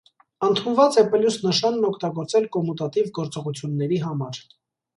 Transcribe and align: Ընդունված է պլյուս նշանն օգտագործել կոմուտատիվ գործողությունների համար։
Ընդունված 0.45 0.97
է 1.01 1.03
պլյուս 1.11 1.37
նշանն 1.43 1.85
օգտագործել 1.91 2.49
կոմուտատիվ 2.57 3.13
գործողությունների 3.19 4.05
համար։ 4.09 4.45